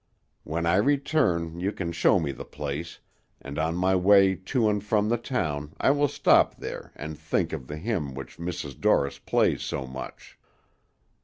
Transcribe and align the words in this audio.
When 0.43 0.65
I 0.65 0.77
return, 0.77 1.59
you 1.59 1.71
can 1.71 1.91
show 1.91 2.19
me 2.19 2.31
the 2.31 2.43
place, 2.43 2.97
and 3.39 3.59
on 3.59 3.75
my 3.75 3.95
way 3.95 4.33
to 4.33 4.67
and 4.67 4.83
from 4.83 5.09
the 5.09 5.17
town 5.17 5.75
I 5.79 5.91
will 5.91 6.07
stop 6.07 6.55
there 6.57 6.91
and 6.95 7.19
think 7.19 7.53
of 7.53 7.67
the 7.67 7.77
hymn 7.77 8.15
which 8.15 8.37
Mrs. 8.39 8.79
Dorris 8.81 9.19
plays 9.19 9.61
so 9.61 9.85
much." 9.85 10.39